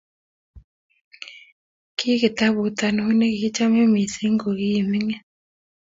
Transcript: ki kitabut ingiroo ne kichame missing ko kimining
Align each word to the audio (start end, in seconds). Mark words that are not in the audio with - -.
ki 1.97 2.11
kitabut 2.21 2.77
ingiroo 2.87 3.11
ne 3.17 3.27
kichame 3.39 3.83
missing 3.93 4.35
ko 4.41 4.49
kimining 4.59 5.11